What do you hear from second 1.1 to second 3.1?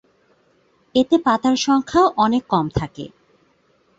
পাতার সংখ্যাও অনেক কম থাকে।